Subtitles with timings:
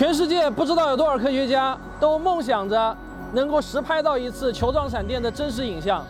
[0.00, 2.96] 全世界不知道有多少科学家都梦想着
[3.34, 6.02] 能够实拍到一次球状闪电的真实影像。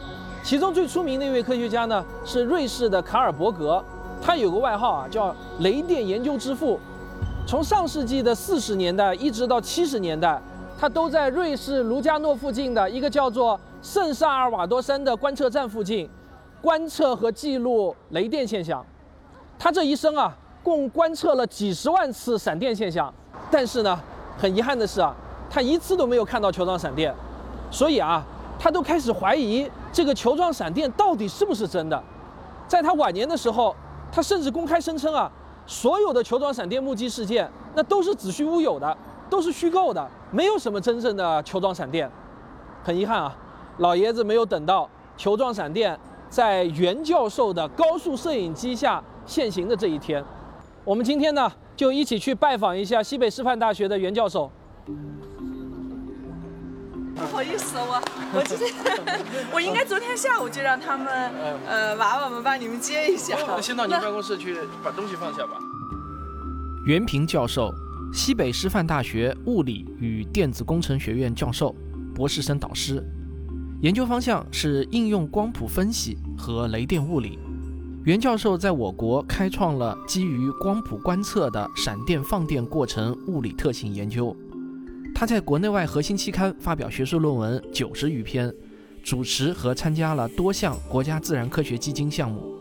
[0.44, 3.84] 其中最出名的一位科学家呢，是瑞士的卡尔伯格，
[4.22, 6.78] 他有个外号啊，叫“雷电研究之父”。
[7.44, 10.40] 从上世纪的四十年代一直到七十年代，
[10.78, 16.08] 他都在瑞士卢加诺附近的一个叫做圣萨尔瓦多山的观测站附近，
[16.62, 18.86] 观测和记录雷电现象。
[19.58, 23.12] 他这一生啊，共观测了几十万次闪电现象，
[23.50, 23.98] 但是呢，
[24.38, 25.14] 很遗憾的是啊，
[25.50, 27.14] 他一次都没有看到球状闪电，
[27.70, 28.24] 所以啊，
[28.58, 32.02] 他都开始怀疑这个球状闪电到底是不是真的。
[32.68, 33.74] 在他晚年的时候，
[34.12, 35.30] 他甚至公开声称啊，
[35.66, 38.96] 所有的球状闪电目击事件那都是子虚乌有的，
[39.28, 42.10] 都是虚构的，没有什么真正的球状闪电。
[42.84, 43.36] 很遗憾啊，
[43.78, 49.02] 老爷子没有等到球状闪电在袁教授的高速摄影机下。
[49.26, 50.24] 现行的这一天，
[50.82, 51.48] 我们今天呢
[51.80, 54.52] 就一起去拜访一下西北师范大学的袁教授。
[57.16, 58.02] 不好意思，我
[58.36, 58.74] 我今天
[59.50, 61.08] 我应该昨天下午就让他们
[61.66, 63.34] 呃娃娃们帮你们接一下。
[63.62, 65.52] 先到您办公室去把东西放下吧。
[66.84, 67.72] 袁平教授，
[68.12, 71.74] 西北师范大学物理与电子工程学院教授，
[72.14, 73.02] 博士生导师，
[73.80, 77.38] 研究方向是应用光谱分析和雷电物理。
[78.04, 84.34] 袁教授在我国开创了基于光谱观测的闪电放电过程物理特性研究。
[85.14, 88.50] 他在国内外核心期刊发表学术论文九十余篇，
[89.02, 92.59] 主持和参加了多项国家自然科学基金项目。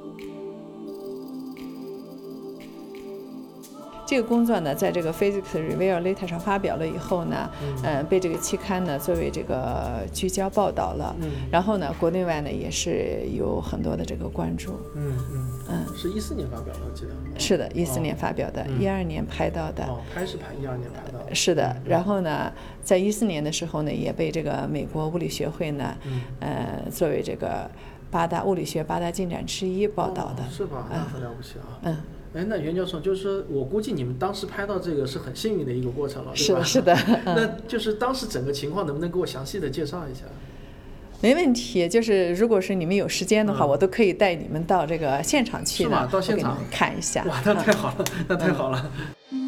[4.10, 7.48] 这个工作呢，在这个 Physics Review Letter 上发表了以后呢，
[7.84, 11.16] 嗯，被这个期刊呢作为这个聚焦报道了。
[11.22, 11.30] 嗯。
[11.52, 14.72] 然后呢，国内外呢也是有很多的这个关注。
[14.96, 15.86] 嗯嗯嗯。
[15.96, 17.12] 是一四年发表的，我记得。
[17.40, 19.86] 是的，一四年发表的，一二年拍到的。
[19.86, 21.36] 哦，拍是拍一二年拍到的。
[21.36, 25.96] 是的，然后呢，在一四年的时候呢，也被这个美国物理学会呢，
[26.40, 27.70] 呃，作为这个
[28.10, 30.44] 八大物理学八大进展之一报道的。
[30.50, 30.88] 是吧？
[30.90, 31.78] 那很了不起啊。
[31.84, 31.96] 嗯。
[32.36, 36.64] 哎，那袁教授，就是说我估计你们当时拍到这个是很幸运的一个过程了，是吧？
[36.64, 36.96] 是的，
[37.26, 40.26] 那就是当时整个情况能不能给我详细的介绍一下？
[41.22, 47.24] 没问题，就是如果是你们有时间的话，我都可以带你们到这个现场去的，到现场看一下。
[47.26, 48.92] 哇，那太好了，那太好了。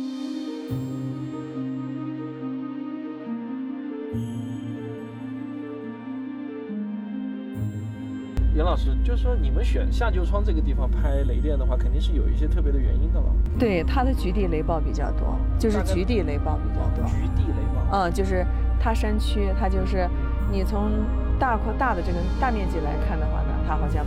[8.62, 13.26] 袁老师，就是说你们选下旧窗这个地方拍雷电的话，肯定是有一些特别的原因的了。
[13.58, 17.04] 对，它的局地雷暴比较多，就是局地雷暴比较多。
[17.10, 17.98] 局地雷暴。
[17.98, 18.46] 嗯，就是
[18.80, 20.08] 它山区，它就是
[20.52, 20.92] 你从
[21.40, 24.06] 大块大的这个大面积来看的话呢，它好像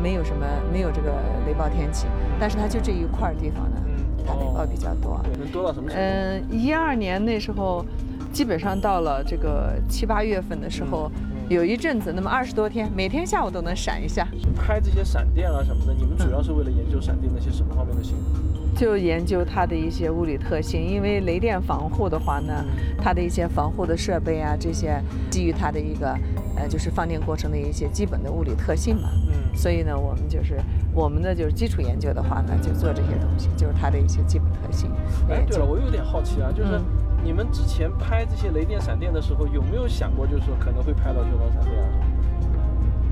[0.00, 1.10] 没有什么没有这个
[1.44, 2.06] 雷暴天气，
[2.38, 3.82] 但是它就这一块地方呢，
[4.24, 5.20] 它雷暴比较多。
[5.36, 6.00] 能多到什么程度？
[6.00, 7.84] 嗯，一二年那时候，
[8.32, 11.10] 基本上到了这个七八月份的时候。
[11.48, 14.26] 有一阵子，那么二十多天，每天下午都能闪一下。
[14.56, 18.74] 拍这些闪电啊什么的，你们主要是为了研究闪电的一些什么方面的性能？
[18.74, 20.84] 就研究它的一些物理特性。
[20.84, 22.52] 因为雷电防护的话呢，
[23.00, 25.00] 它的一些防护的设备啊，这些
[25.30, 26.18] 基于它的一个，
[26.56, 29.08] 呃，就是放电过程的一些基本的物理特性嘛。
[29.28, 29.56] 嗯。
[29.56, 30.60] 所以呢，我们就是
[30.92, 34.90] 我们的就是基础研究的话呢，就做这些东西，就是它的一些基本特性。
[35.30, 36.80] 哎，对了，我有点好奇啊，就是。
[37.26, 41.88] 你们之前拍这些雷电、闪电的时候，有没有想过，就是说可能会拍到球状闪电啊？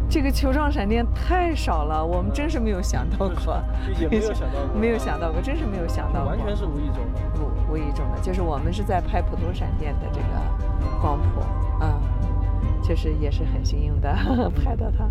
[0.08, 3.60] 这个球状闪电太少了，我们真是没有想到过，
[4.00, 11.42] 也没有想到过，没有想到过，真是没有想到过，完全是无意中的，无无意中的，就是我们是在拍普通闪电的这个光谱，
[11.80, 12.00] 嗯，
[12.84, 14.14] 确实也是很幸运的
[14.64, 15.10] 拍到它。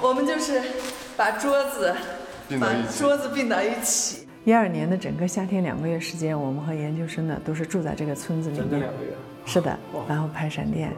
[0.00, 0.60] 我们就是
[1.16, 1.94] 把桌子
[2.60, 4.26] 把桌子并到一起。
[4.44, 8.80] 一二年的整个夏天两个月时间，我们和研究生呢都是住在这个村子里面。
[8.80, 9.10] 两个月。
[9.44, 10.90] 是的，然后拍闪电。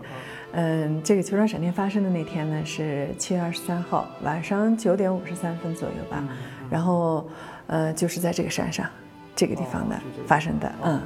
[0.52, 6.22] 嗯，这个球状闪电发生的那天呢是七月二十三号晚上九点五十三分左右吧。
[6.68, 7.28] 然后，
[7.68, 8.86] 呃，就是在这个山上，
[9.34, 9.96] 这个地方的
[10.26, 10.72] 发生的。
[10.84, 11.00] 嗯。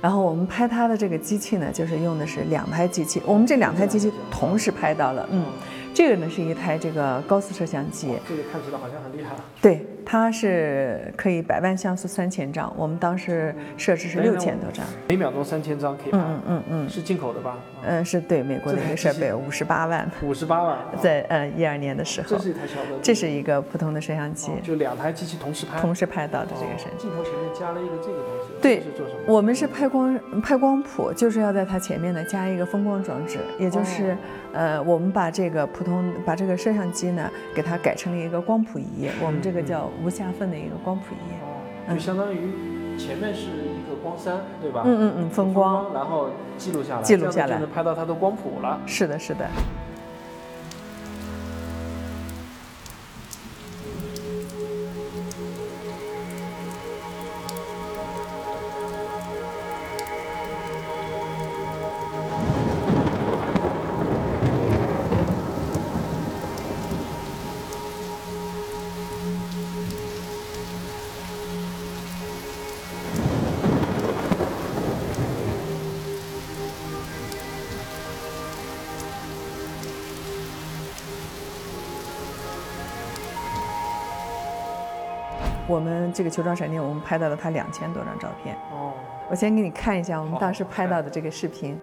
[0.00, 5.44] 然后我们拍它的这个机器呢，就是用的是两台机器，我们这两台机器同时拍到了，嗯。
[5.98, 9.34] 这个呢是一台这个高斯摄像机，这个看起来好像很厉害。
[9.60, 16.18] 对，它是可以百万像素三千张，我们当时设置是六千多张，每秒钟三千张可以拍。
[16.18, 17.56] 嗯嗯嗯，是进口的吧？
[17.82, 20.08] 嗯，是对美国的一个设备，五十八万。
[20.22, 22.28] 五十八万，在呃一二年的时候。
[22.28, 23.00] 这是一台小的。
[23.02, 25.80] 这是一个普通的摄像机，就两台机器同时拍。
[25.80, 26.84] 同时拍到的这个是。
[26.96, 28.52] 镜头前面加了一个这个东西。
[28.62, 28.84] 对，
[29.26, 34.16] 我们是拍光拍光谱，就是要在它前面呢加一个风光装置，也就是，
[34.52, 44.82] 呃，我们把这个普通把这个摄像机呢，给它改成了一个光谱仪，我们这个叫无下分的一个光谱仪，就相当于前面是一个光栅，对吧？
[44.84, 48.80] 嗯嗯嗯，风光，然后记录下来，记录下来就能拍到它的光谱了。
[48.86, 49.46] 是的，是的。
[85.68, 88.56] 我们这个球状闪电，我们拍到了它两千多张照片。
[88.72, 88.94] 哦，
[89.30, 91.78] 我先给你看一下我们当时拍到的这个视频。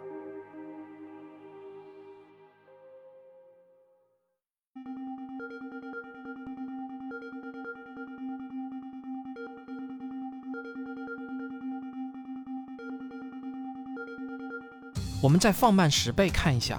[15.22, 16.76] 我们再放慢十倍看一下，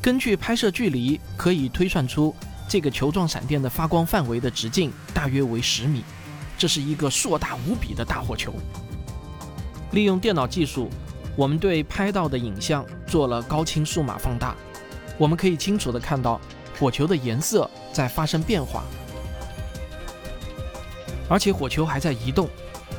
[0.00, 2.32] 根据拍摄距离可以推算出。
[2.68, 6.04] 这个球状闪电的发光范围的直径大约为十米，
[6.58, 8.52] 这是一个硕大无比的大火球。
[9.92, 10.90] 利用电脑技术，
[11.34, 14.54] 我们对拍到的影像做了高清数码放大，
[15.16, 16.38] 我们可以清楚地看到
[16.78, 18.84] 火球的颜色在发生变化，
[21.26, 22.50] 而且火球还在移动，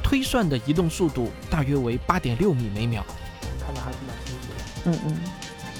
[0.03, 3.05] 推算的移动速度大约为八点六米每秒。
[3.63, 4.91] 看的还是蛮清楚的。
[4.91, 5.17] 嗯嗯，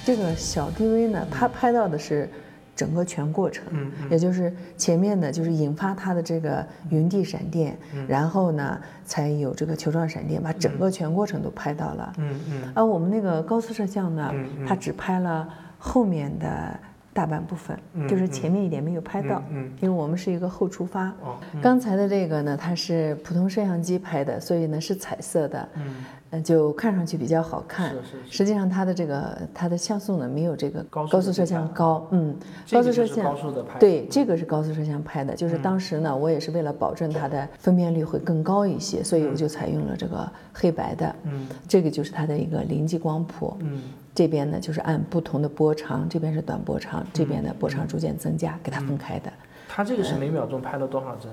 [0.05, 2.31] 这个小 DV 呢，它拍到的是。
[2.79, 7.77] 整个全过程，嗯，也就是前面的，就是引发它的这个云地闪电，
[8.07, 12.71] 然后呢，才有这个球状闪电，把整个全过程都拍到了，嗯嗯。
[12.73, 14.33] 而我们那个高速摄像呢，
[14.65, 15.45] 它只拍了
[15.77, 16.79] 后面的
[17.13, 21.07] 大半部分，就是前面一点没有拍到，嗯，因为我们是一个后出发。
[21.21, 25.95] 哦，刚才的这个呢，它是普通摄像机拍的，所以呢是彩色的，嗯。
[26.31, 27.91] 嗯，就看上去比较好看。
[28.29, 32.07] 实际上，它的这个它的像素呢，没有这个高速摄像高。
[32.11, 32.35] 嗯，
[32.71, 33.35] 高速摄像。
[33.79, 35.33] 对，这个是高速摄像拍的。
[35.33, 41.15] 就是当时呢，我也是为了保证它的分辨率会更高一些，所以我就采用了这个黑白的。
[41.23, 41.47] 嗯。
[41.67, 43.57] 这个就是它的一个临近光谱。
[43.61, 43.81] 嗯。
[44.19, 49.31] 这边呢，就是按不同的波长，这边是短波长，这边的波长逐渐增加，给它分开的。
[49.69, 51.31] 它这个是每秒钟拍了多少帧？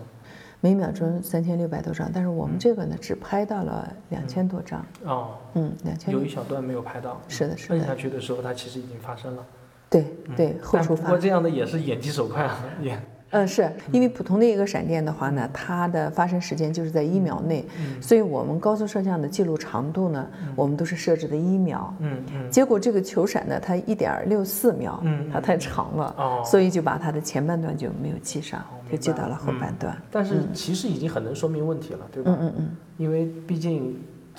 [0.60, 4.86] 每秒钟三千六百多张，但是我们这个呢，只拍到了两千多张。
[5.04, 6.14] 哦，嗯，两千。
[6.14, 7.20] 有一小段没有拍到。
[7.26, 7.74] 是的，是的。
[7.74, 9.44] 摁下去的时候，它其实已经发生了。
[9.90, 11.02] 对对，后出发。
[11.02, 12.96] 不过这样的也是眼疾手快啊， 也。
[13.30, 17.64] 嗯，是因为普通的一个闪电的话呢，它的发生时间就是在一秒内，
[18.00, 21.92] 所以我们高速摄像的记录长度呢，我们都是设置的一秒。
[21.98, 22.50] 嗯嗯。
[22.50, 29.96] 结果这个球闪呢，它一点六四秒，嗯它太长了，所以就把它的前半段就没有记上，就记到了后半段。
[30.10, 32.30] 但是其实已经很能说明问题了，对吧？
[32.40, 32.76] 嗯嗯嗯。
[32.96, 33.94] 因为毕竟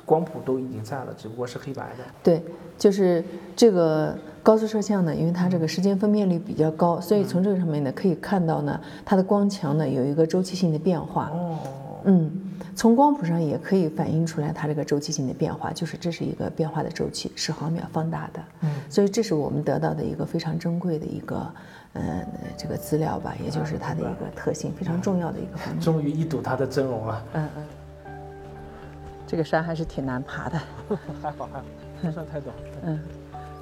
[0.07, 2.03] 光谱都已经在了，只不过是黑白的。
[2.23, 2.41] 对，
[2.79, 3.23] 就是
[3.55, 4.17] 这个。
[4.47, 11.29] 高速摄像呢，因为它这个时间分辨率比较高，所以从这个上面呢可以看到呢，它的光强呢有一个周期性的变化。
[11.33, 11.57] 哦。
[12.05, 12.31] 嗯，
[12.73, 18.41] 从光谱上也可以反映出来它这个周期性的变化，就是这是一个变化的周期，十毫秒放大的。
[18.61, 18.71] 嗯。
[18.89, 21.45] 所以这是我们得到的一个非常珍贵的一个，
[21.91, 25.83] 呃，这个资料吧，也就是它的一个特性，非常重要的一个方面。
[25.83, 27.25] 终于一睹它的真容了。
[27.33, 27.63] 嗯嗯。
[29.27, 30.57] 这个山还是挺难爬的。
[31.21, 31.65] 还 好还好，
[32.01, 32.45] 不算太陡。
[32.83, 32.99] 嗯。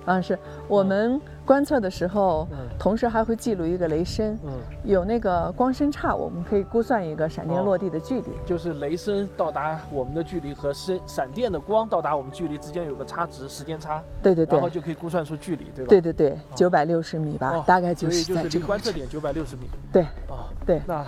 [0.05, 4.51] 啊，是我们观测的时候，同时还会记录一个雷声，嗯，
[4.83, 15.89] 有那个光声差，我们可以估算一个闪电落地的距离，就是雷声到达我们的距离和闪闪电的光到达我们距离之间有个差值，时间差，对对对，然后就可以估算出距离，对吧？
[15.89, 21.03] 对对对，九百六十米吧，大概就是在这个观测点九百六十米，对，哦，对，那。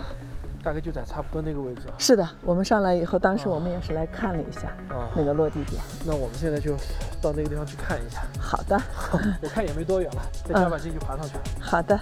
[0.68, 1.84] 大概就在差不多那个位置。
[1.96, 4.70] 是的，我们上来以后，当时我们也是来看了一下
[5.16, 5.80] 那个落地点。
[6.04, 6.72] 那我们现在就
[7.22, 8.20] 到那个地方去看一下。
[8.38, 8.78] 好的，
[9.40, 11.36] 我看也没多远了， 再加把劲就爬上去。
[11.58, 11.98] 好的。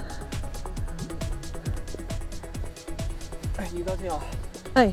[3.59, 4.19] 哎，你当心啊！
[4.75, 4.93] 哎。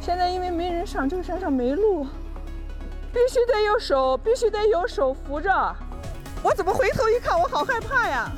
[0.00, 2.02] 现在因为没人上，这个山上没路，
[3.12, 5.48] 必须得有手，必须得有手扶着。
[6.42, 8.32] 我怎么回头一看，我好害怕呀！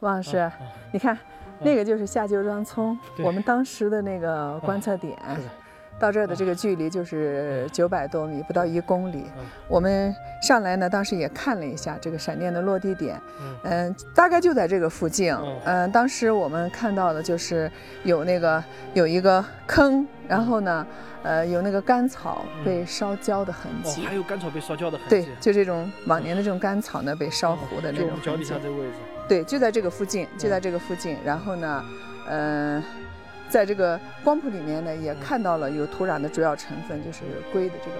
[0.00, 0.50] 王老师，
[0.92, 1.18] 你看，
[1.60, 5.16] 那个就是下旧庄村，我们当时的那个观测点。
[5.98, 9.24] 到这儿的这个距离就是九百多米，不到一公里。
[9.66, 13.20] 我们上来呢，当时也看了一下这个闪电的落地点，
[13.64, 15.34] 嗯，大概就在这个附近。
[15.64, 17.70] 嗯，当时我们看到的就是
[18.04, 18.62] 有那个
[18.94, 20.86] 有一个坑，然后呢，
[21.24, 24.02] 呃，有那个干草被烧焦的痕迹。
[24.02, 25.10] 哦，还有干草被烧焦的痕迹。
[25.10, 28.10] 对，就这种往年的这种干草呢，被烧糊的那种。
[28.22, 28.94] 脚底下这个位置。
[29.28, 31.16] 对，就在这个附近，就在这个附近。
[31.24, 31.84] 然后呢，
[32.28, 32.82] 嗯。
[33.48, 37.20] 在这个光谱里面呢，也看到了有土壤的主要成分就是
[37.52, 37.96] 硅的这个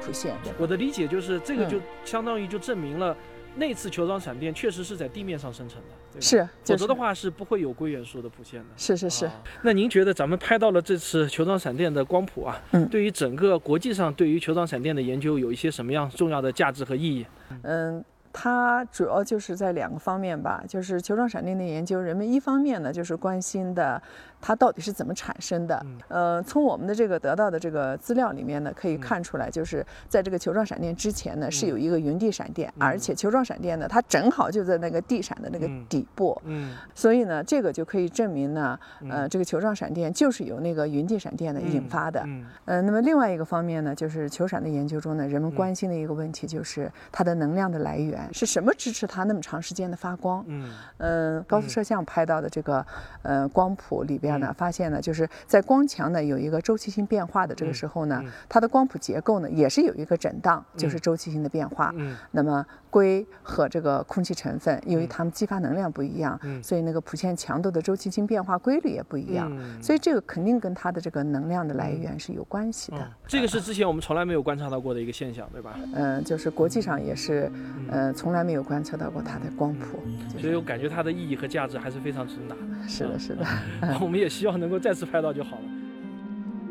[0.00, 0.34] 谱线。
[0.58, 3.16] 我的理解就是，这个就相当于就证明了
[3.56, 5.78] 那次球状闪电确实是在地面上生成
[6.14, 8.66] 的，是，否则的话是不会有硅元素的谱线的。
[8.76, 9.30] 是是是。
[9.62, 17.26] 那您觉得咱们拍到了这次球状闪电的光谱啊，嗯，对于整个国际上对于球状闪电的研究有一些什么样重要的价值和意义？
[17.62, 18.02] 嗯。
[18.32, 24.00] 它主要就是在两个方面吧，就是球状闪电的研究，人们一方面呢就是关心的
[24.40, 25.84] 它到底是怎么产生的。
[26.08, 36.40] 呃，从我们的这个得到的这个资料里面呢，可以看出来，就是在这个球状闪电之前呢，是有一个云地闪电，而且球状闪电呢，它正好就在那个地闪的那个底部。
[36.44, 36.74] 嗯。
[36.94, 38.78] 所以呢，这个就可以证明呢，
[39.10, 42.22] 呃，这个球状闪电就是由那个云地闪电呢引发的。
[42.26, 42.46] 嗯。
[42.64, 48.21] 呃，那么另外一个方面呢，就是球闪的研究中呢，人们关心的一个问题就是它的能量的来源。
[48.32, 50.44] 是什么支持它那么长时间的发光？
[50.46, 50.70] 嗯。
[50.98, 52.84] 嗯，高速摄像拍到的这个
[53.22, 61.92] 呃光谱里边呢，发现呢就是在光强呢有一个周期性变化的这个时候呢，它的光谱结构呢也是有一个震荡，就是周期性的变化。
[61.96, 69.50] 嗯，那么硅和这个空气成分，由于它们激发能量不一样，所以那个谱线强度的周期性变化规律也不一样。
[69.82, 73.10] 所以这个肯定跟它的这个能量的来源是有关系的。
[73.26, 75.74] 这个是之前我们从来没有观察到过的一个现象，对吧？
[75.94, 77.50] 嗯，就是国际上也是，
[77.90, 78.12] 呃。
[78.12, 79.98] 从来没有观测到过它的光谱，
[80.38, 82.54] 所以我感觉它的意义和价值还是非常之大。
[82.86, 83.44] 是的，是的，
[84.02, 85.62] 我们也希望能够再次拍到就好了。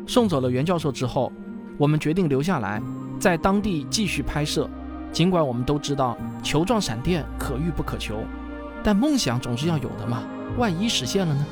[0.06, 1.32] 送走了袁教授之后，
[1.76, 2.80] 我们决定留下来，
[3.18, 4.70] 在当地继续拍摄。
[5.12, 8.24] 尽管我们都知道球状闪电可遇不可求，
[8.82, 10.22] 但梦想总是要有的嘛，
[10.56, 11.46] 万一实现了呢？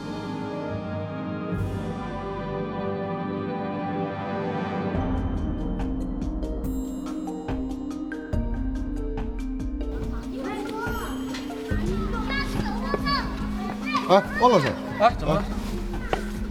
[14.08, 14.66] 哎，汪老师，
[14.98, 15.44] 哎，怎么了？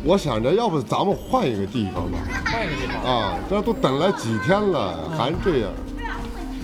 [0.05, 2.19] 我想着，要不咱们换一个地方吧？
[2.45, 3.37] 换一个地方啊！
[3.49, 5.69] 这都等了几天了，还这样。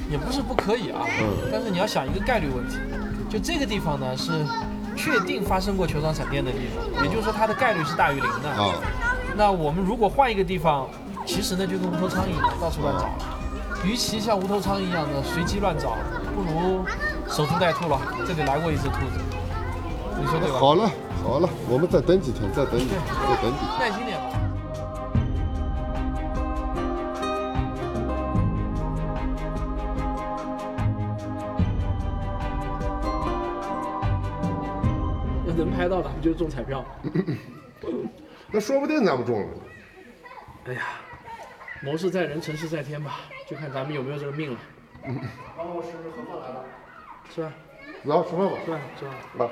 [0.09, 1.49] 也不是不可以啊，嗯。
[1.51, 2.77] 但是你要想一个概率问题，
[3.29, 4.45] 就这个地方呢是
[4.95, 8.73] 确定发生过球状闪电的地方，也就是说它的概率是大于零的啊。
[9.35, 10.87] 那我们如果换一个地方，
[11.25, 13.13] 其实呢就跟无头苍蝇一样，到处乱找了。
[13.83, 15.97] 与其像无头苍蝇一样的随机乱找，
[16.33, 16.85] 不如
[17.27, 17.99] 守株待兔了。
[18.25, 19.19] 这里来过一只兔子。
[20.17, 20.57] 你说对吧？
[20.57, 20.89] 好了
[21.21, 24.44] 好了，我们再等几天，再等几天，再等几天，耐心点吧。
[35.57, 36.83] 那能拍到的，就中彩票。
[38.51, 39.47] 那说不定咱们中了。
[40.65, 40.81] 哎呀，
[41.81, 44.59] 谋事在人，成事在天吧，就看咱们有没有这个命了。
[45.03, 46.65] 然后是何凤来了，
[47.33, 47.53] 是吧？
[48.03, 48.79] 来吃饭吧，是吧？
[48.99, 49.13] 吃饭。
[49.37, 49.49] 来。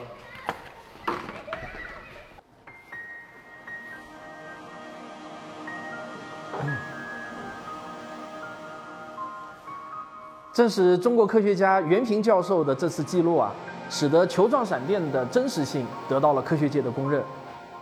[10.54, 13.52] 正是中国科学家袁平教授的这次记录啊，
[13.94, 17.22] 使得球状闪电的真实性得到了科学界的公认。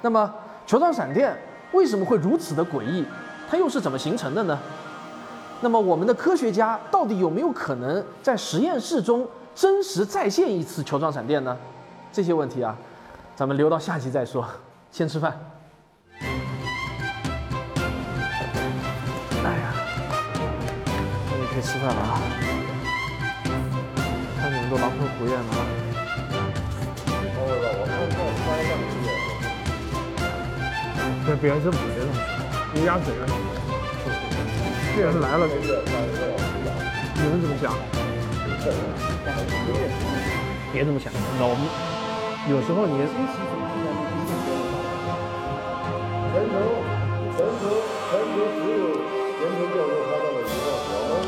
[0.01, 0.29] 那么，
[0.67, 1.33] 球状闪电
[1.71, 3.05] 为什么会如此的诡异？
[3.49, 4.59] 它又是怎么形成的呢？
[5.61, 9.25] 那么，我们的科学家到底有没有可能在实验室中
[9.55, 11.57] 真实再现一次球状闪电呢？
[12.11, 12.75] 这些问题啊，
[13.33, 14.45] 咱们留到下集再说。
[14.91, 15.39] 先吃饭。
[16.19, 16.27] 哎
[19.45, 19.73] 呀，
[21.29, 22.19] 终于可以吃饭了啊！
[24.41, 25.90] 看你们都狼吞虎咽的啊！
[31.25, 32.09] 对，别人是不这种，
[32.73, 33.23] 你压嘴啊！
[34.95, 37.71] 别人来了，你们怎么想？
[40.73, 41.61] 别这么想，那我们
[42.49, 42.93] 有时候你。
[46.31, 46.53] 全球，
[47.37, 47.61] 全球，
[48.09, 48.83] 全球只有
[49.37, 51.23] 全球教授看到了一个，我们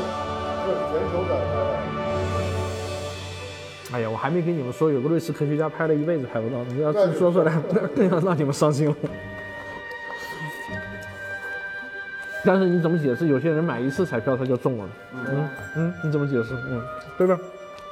[0.64, 2.13] 是全球展开的。
[3.92, 8.96] 哎呀，我还没跟你们说，有个瑞士科学家拍了一辈子拍不到，你要是说出来， 那更要让你们伤心了。
[12.46, 13.28] 但是你怎么解释？
[13.28, 16.54] 有些人买一次彩票他就中了，嗯嗯，你怎么解释？
[16.68, 16.82] 嗯，
[17.16, 17.38] 对吧？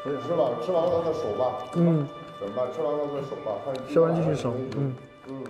[0.04, 2.06] 吃完吃完了再数吧，嗯，
[2.40, 2.66] 怎么办？
[2.74, 4.94] 吃完了再数吧，看吃完继续数，嗯。
[5.28, 5.44] 嗯。